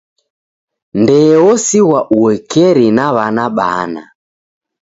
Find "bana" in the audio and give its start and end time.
3.57-4.03